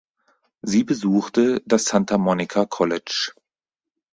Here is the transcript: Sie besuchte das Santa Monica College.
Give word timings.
Sie 0.63 0.83
besuchte 0.83 1.61
das 1.67 1.85
Santa 1.85 2.17
Monica 2.17 2.65
College. 2.65 3.33